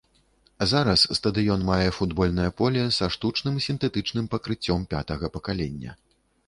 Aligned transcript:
Зараз 0.69 1.03
стадыён 1.17 1.65
мае 1.67 1.89
футбольнае 1.97 2.47
поле 2.63 2.89
са 2.99 3.11
штучным 3.17 3.63
сінтэтычным 3.67 4.25
пакрыццём 4.35 4.81
пятага 4.97 5.33
пакалення. 5.39 5.91